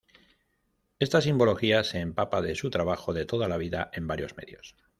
[0.97, 4.75] Esta simbología se empapa de su trabajo de toda la vida en varios medios.